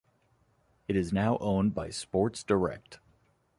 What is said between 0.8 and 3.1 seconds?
It is now owned by Sports Direct.